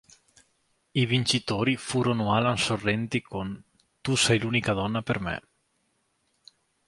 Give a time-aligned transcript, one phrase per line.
[0.93, 3.63] I vincitori furono Alan Sorrenti con
[4.01, 5.43] "Tu sei l'unica donna per me".